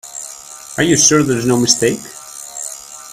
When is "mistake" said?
1.59-1.99